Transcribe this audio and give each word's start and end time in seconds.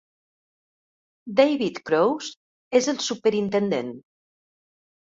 David 1.41 1.79
Kroeze 1.91 2.35
és 2.81 2.91
el 2.95 3.01
superintendent. 3.11 3.95